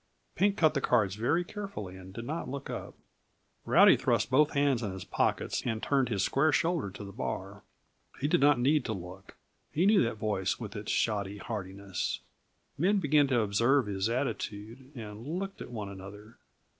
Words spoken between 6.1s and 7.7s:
square shoulder to the bar.